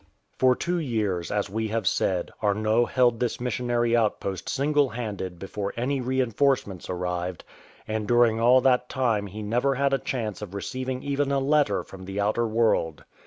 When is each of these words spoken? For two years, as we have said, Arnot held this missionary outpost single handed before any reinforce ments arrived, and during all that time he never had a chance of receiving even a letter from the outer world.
For 0.39 0.55
two 0.55 0.79
years, 0.79 1.29
as 1.29 1.47
we 1.47 1.67
have 1.67 1.87
said, 1.87 2.31
Arnot 2.41 2.89
held 2.89 3.19
this 3.19 3.39
missionary 3.39 3.95
outpost 3.95 4.49
single 4.49 4.89
handed 4.89 5.37
before 5.37 5.75
any 5.77 6.01
reinforce 6.01 6.65
ments 6.65 6.89
arrived, 6.89 7.43
and 7.87 8.07
during 8.07 8.39
all 8.39 8.61
that 8.61 8.89
time 8.89 9.27
he 9.27 9.43
never 9.43 9.75
had 9.75 9.93
a 9.93 9.99
chance 9.99 10.41
of 10.41 10.55
receiving 10.55 11.03
even 11.03 11.31
a 11.31 11.37
letter 11.37 11.83
from 11.83 12.05
the 12.05 12.19
outer 12.19 12.47
world. 12.47 13.03